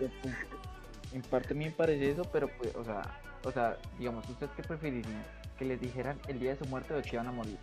[0.00, 0.34] pero pues,
[1.12, 3.02] en parte me parece eso, pero pues, o sea,
[3.44, 5.24] o sea, digamos, ¿usted qué preferiría?
[5.58, 7.58] ¿Que les dijeran el día de su muerte o que iban a morir?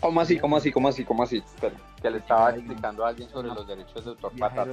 [0.00, 0.38] ¿Cómo así?
[0.38, 0.70] ¿Cómo así?
[0.70, 1.04] ¿Cómo así?
[1.04, 1.36] ¿Cómo así?
[1.38, 4.68] Espera, que le estaba Ay, explicando a alguien sobre los derechos de autor patas.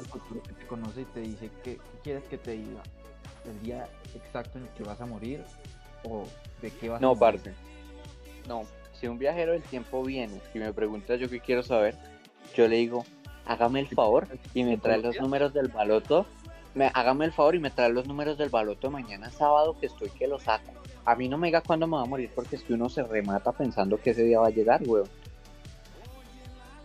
[0.45, 2.81] que te conoce y te dice que ¿qué quieres que te diga
[3.45, 5.41] el día exacto en el que vas a morir
[6.03, 6.27] o
[6.61, 7.39] de qué vas a No, morir.
[7.41, 7.53] parce.
[8.47, 8.63] No,
[8.99, 11.95] si un viajero del tiempo viene y me pregunta yo qué quiero saber,
[12.55, 13.05] yo le digo,
[13.45, 16.25] hágame el favor y me trae los números del baloto.
[16.73, 20.09] Me, hágame el favor y me trae los números del baloto mañana sábado que estoy
[20.09, 20.71] que lo saco.
[21.03, 23.03] A mí no me diga cuándo me va a morir porque es que uno se
[23.03, 25.09] remata pensando que ese día va a llegar, weón.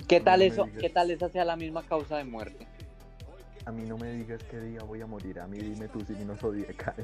[0.09, 0.69] ¿Qué tal eso?
[0.81, 2.67] ¿Qué tal esa sea la misma causa de muerte?
[3.65, 6.37] A mí no me digas qué día voy a morir, a mí dime tu signo
[6.37, 6.95] zodiacal.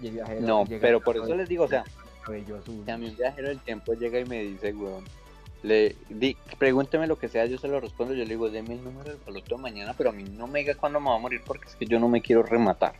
[0.00, 1.84] Y el viajero No, pero por eso les digo, o sea,
[2.22, 2.82] cabello azul.
[2.84, 5.04] Si a mí un viajero del tiempo llega y me dice, weón,
[5.62, 8.84] le di, pregúnteme lo que sea, yo se lo respondo, yo le digo, deme el
[8.84, 11.18] número del baloto de mañana, pero a mí no me diga cuándo me va a
[11.18, 12.94] morir porque es que yo no me quiero rematar.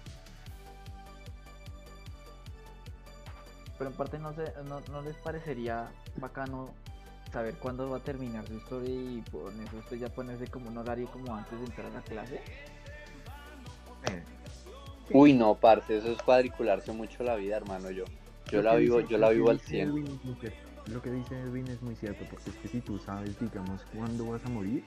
[3.79, 6.71] Pero en parte no, sé, no, no les parecería bacano
[7.33, 10.79] saber cuándo va a terminar su historia y con eso usted ya ponerse como un
[10.79, 12.41] horario como antes de entrar a la clase.
[14.09, 14.23] Eh,
[15.11, 18.05] Uy, no, parce, eso es cuadricularse mucho la vida, hermano, yo.
[18.53, 19.89] Yo la vivo, dice- yo la vivo al dice 100.
[19.91, 20.59] Edwin es muy cierto.
[20.93, 24.27] Lo que dice Edwin es muy cierto, porque es que si tú sabes, digamos, cuándo
[24.27, 24.83] vas a morir,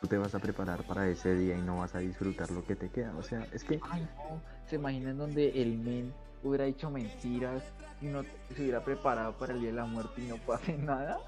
[0.00, 2.76] tú te vas a preparar para ese día y no vas a disfrutar lo que
[2.76, 3.14] te queda.
[3.16, 4.40] O sea, es que Ay, no.
[4.68, 7.62] ¿Se imaginan donde el men hubiera dicho mentiras
[8.00, 8.22] y no
[8.54, 11.18] se hubiera preparado para el día de la muerte y no pase nada?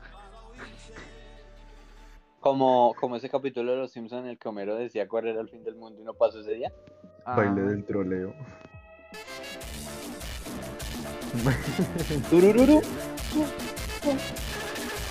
[2.41, 5.49] Como, como ese capítulo de Los Simpsons en el que Homero decía cuál era el
[5.49, 6.73] fin del mundo y no pasó ese día.
[7.25, 8.35] baile Ah, del troleo.
[12.31, 12.83] Turururu.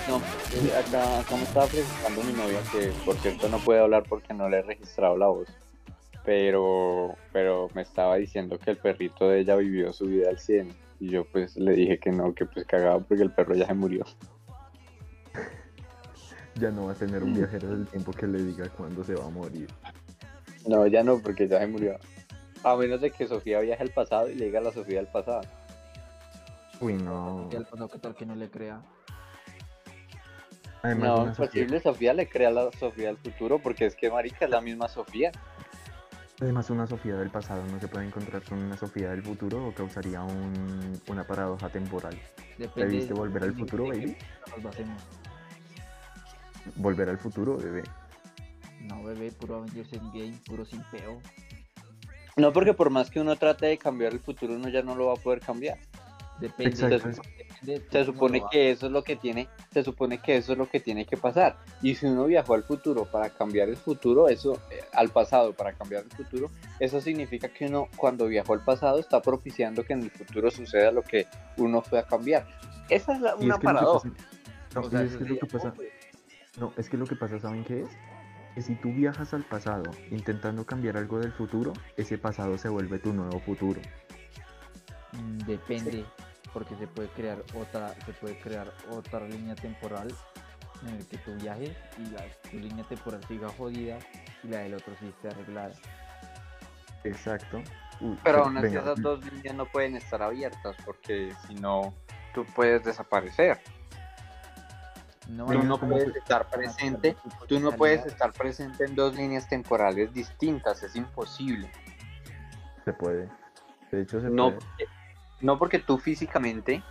[0.08, 4.04] No, eh, acá, acá me estaba preguntando mi novia que por cierto no puede hablar
[4.08, 5.48] porque no le he registrado la voz.
[6.24, 10.74] Pero, pero me estaba diciendo que el perrito de ella vivió su vida al 100.
[11.00, 13.74] Y yo pues le dije que no, que pues cagaba porque el perro ya se
[13.74, 14.06] murió.
[16.56, 19.26] Ya no va a tener un viajero del tiempo que le diga cuándo se va
[19.26, 19.68] a morir.
[20.68, 21.98] No, ya no, porque ya se murió.
[22.64, 25.08] A menos de que Sofía viaje al pasado y le diga a la Sofía del
[25.08, 25.42] pasado.
[26.82, 27.48] Uy, no.
[27.52, 28.82] y al pasado, ¿qué tal que no le crea?
[30.84, 33.96] Además, No, una Sofía- imposible, Sofía le crea a la Sofía del futuro porque es
[33.96, 35.32] que marica es la misma Sofía.
[36.42, 39.74] Además, una Sofía del pasado no se puede encontrar con una Sofía del futuro o
[39.76, 42.20] causaría un- una paradoja temporal.
[42.58, 44.18] Depende viste Volver al Futuro, baby?
[46.76, 47.84] Volver al futuro, bebé.
[48.82, 51.20] No, bebé, puro Avengers Endgame, puro sin peo.
[52.38, 55.08] No, porque por más que uno trate de cambiar el futuro, uno ya no lo
[55.08, 55.78] va a poder cambiar.
[56.42, 57.14] Depende,
[57.92, 60.80] Se supone que eso es lo que tiene, se supone que eso es lo que
[60.80, 61.58] tiene que pasar.
[61.84, 65.74] Y si uno viajó al futuro para cambiar el futuro, eso eh, al pasado para
[65.74, 70.02] cambiar el futuro, eso signifiga que uno cuando viajó al pasado está propiciando que en
[70.04, 72.48] el futuro suceda lo que uno fue a cambiar.
[72.90, 74.10] Esa es la- una es que paradoja.
[74.10, 74.26] pasa-
[74.74, 75.92] no, O y sea, es eso que lo sería que pasa, pobre.
[76.60, 77.90] no, es que lo que pasa, ¿saben qué es?
[78.56, 82.98] Que si tú viajas al pasado intentando cambiar algo del futuro, ese pasado se vuelve
[83.00, 83.80] tu nuevo futuro.
[85.14, 86.06] Mm, Depende,
[86.54, 90.08] porque se puede crear otra, se puede crear otra línea temporal
[90.88, 94.00] en el que tú viajes y la, tu línea temporal siga jodida
[94.44, 95.74] y la del otro sí esté arreglada.
[97.04, 97.62] Exacto.
[98.00, 101.94] Uy, Pero aún así venga, esas dos líneas no pueden estar abiertas porque si no,
[102.34, 103.60] tú puedes desaparecer.
[105.28, 107.16] No, Tú no ¿cómo puedes estar presente
[107.48, 111.72] Tú no puedes estar presente en dos líneas temporales distintas, es imposible.
[112.84, 113.30] se puede.
[113.92, 114.88] De hecho, se No puede.
[115.42, 116.84] No porque tú físicamente,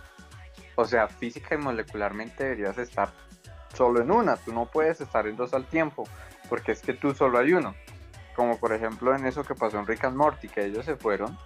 [0.75, 3.11] o sea, física y molecularmente deberías estar
[3.73, 6.07] solo en una, tú no puedes estar en dos al tiempo,
[6.49, 7.75] porque es que tú solo hay uno.
[8.35, 11.37] Como por ejemplo en eso que pasó en Rick and Morty, que ellos se fueron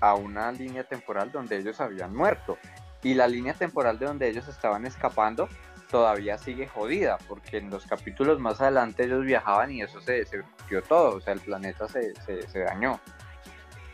[0.00, 2.58] a una línea temporal donde ellos habían muerto.
[3.02, 5.48] Y la línea temporal de donde ellos estaban escapando
[5.90, 10.42] todavía sigue jodida, porque en los capítulos más adelante ellos viajaban y eso se, se
[10.88, 13.00] todo, o sea, el planeta se, se, se dañó.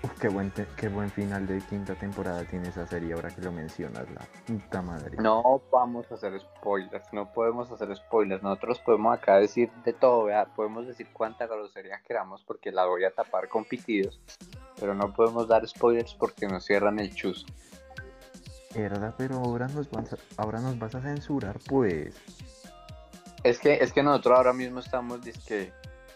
[0.04, 3.40] Uf, qué buen, te- qué buen final de quinta temporada tiene esa serie ahora que
[3.40, 5.16] lo mencionas, la puta madre.
[5.18, 8.42] No vamos a hacer spoilers, no podemos hacer spoilers.
[8.42, 10.46] Nosotros podemos acá decir de todo, ¿vea?
[10.46, 14.20] podemos decir cuánta grosería queramos porque la voy a tapar con pitidos,
[14.80, 17.46] pero no podemos dar spoilers porque nos cierran el chus.
[18.74, 22.16] Verdad, pero ahora nos, vas a, ahora nos vas a censurar, pues.
[23.44, 25.72] Es que, es que nosotros ahora mismo estamos dizque,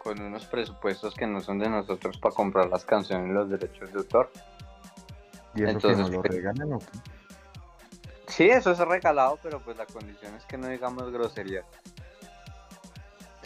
[0.07, 3.93] con unos presupuestos que no son de nosotros para comprar las canciones y los derechos
[3.93, 4.31] de autor.
[5.57, 6.87] Y eso Entonces, que nos lo pues- regalan o qué?
[8.29, 11.65] Sí, eso es regalado, pero pues la condición es que no digamos groserías.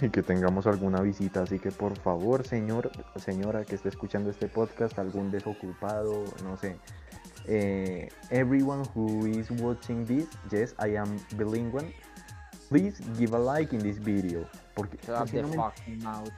[0.02, 1.42] y que tengamos alguna visita.
[1.42, 6.78] Así que por favor, señor, señora que esté escuchando este podcast, algún desocupado, no sé.
[7.46, 11.84] eh, everyone who is watching this, yes, I am bilingual.
[12.70, 14.46] Please give a like in this video.
[14.74, 16.30] Porque por Shut the no me, fucking mouth.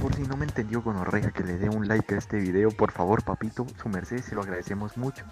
[0.00, 2.90] Por si no me entendió gonorrea, que le dé un like a este video, por
[2.90, 5.24] favor, papito, su merced, se lo agradecemos mucho.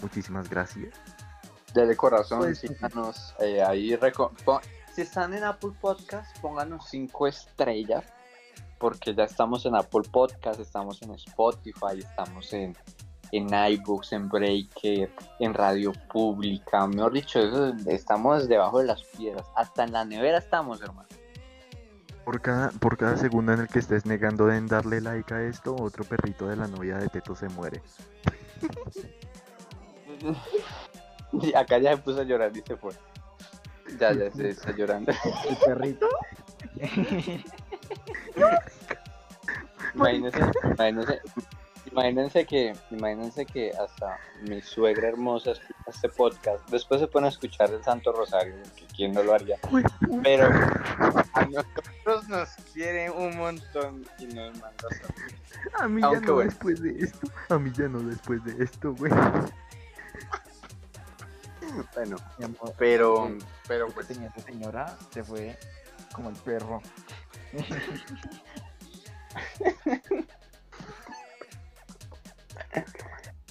[0.00, 0.94] Muchísimas gracias.
[1.72, 3.96] Dale corazón, Pues, síganos eh, ahí.
[4.94, 8.04] Si están en Apple Podcast, pónganos 5 estrellas.
[8.78, 12.74] Porque ya estamos en Apple Podcast, estamos en Spotify, estamos en,
[13.30, 16.86] en iBooks, en Breaker, en Radio Pública.
[16.86, 19.46] Mejor dicho, eso, estamos debajo de las piedras.
[19.54, 21.08] Hasta en la nevera estamos, hermano.
[22.24, 25.74] Por cada, por cada segundo en el que estés negando en darle like a esto,
[25.74, 27.82] otro perrito de la novia de Teto se muere.
[31.32, 32.92] Y acá ya se puso a llorar y se fue.
[33.98, 35.12] Ya, ya se está llorando.
[35.48, 36.08] El perrito.
[39.94, 41.20] Imagínense, imagínense,
[41.86, 47.30] imagínense que, imagínense que hasta mi suegra hermosa escucha este podcast, después se pone a
[47.30, 49.58] escuchar el Santo Rosario, que quién no lo haría,
[50.22, 50.48] pero
[51.34, 55.34] a nosotros nos quiere un montón y nos manda saludos.
[55.74, 56.50] A mí Aunque ya no bueno.
[56.50, 57.28] después de esto.
[57.48, 59.12] A mí ya no después de esto, güey.
[61.94, 62.16] Bueno,
[62.78, 63.36] pero,
[63.68, 65.56] pero pues, tenía esa señora se fue
[66.12, 66.80] como el perro.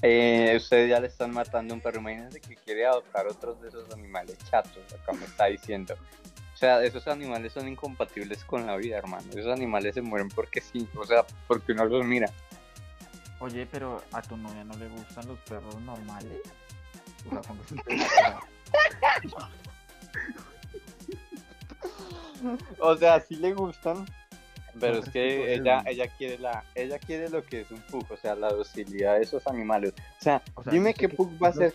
[0.01, 3.91] eh, ustedes ya le están matando un perro, imagínense que quiere adoptar otros de esos
[3.93, 5.95] animales chatos, acá me está diciendo.
[6.53, 9.25] O sea, esos animales son incompatibles con la vida, hermano.
[9.31, 12.29] Esos animales se mueren porque sí, o sea, porque uno los mira.
[13.39, 16.41] Oye, pero a tu novia no le gustan los perros normales.
[17.25, 17.75] O sea, cuando se
[22.79, 24.05] O sea, sí le gustan,
[24.79, 28.17] pero es que ella, ella quiere la, ella quiere lo que es un pug, o
[28.17, 29.93] sea, la docilidad de esos animales.
[30.19, 31.73] O sea, O sea, dime qué que pug va a ser.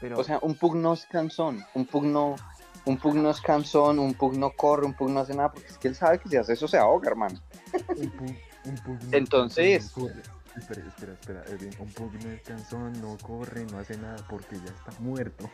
[0.00, 2.36] Pero, O sea, un pug no es cansón, un pug no,
[2.84, 5.68] un pug no es cansón, un pug no corre, un pug no hace nada, porque
[5.68, 7.40] es que él sabe que si hace eso se ahoga, hermano.
[7.96, 10.22] Un pug, un pug no Entonces- no corre.
[10.56, 11.44] Espera, espera, espera.
[11.78, 15.48] Un pug no es cansón, no corre, no hace nada porque ya está muerto.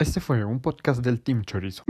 [0.00, 1.84] Este fue un podcast del Team Chorizo.